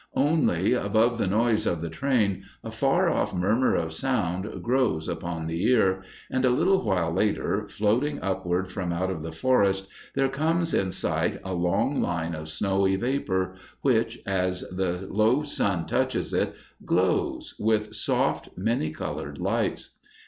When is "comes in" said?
10.27-10.91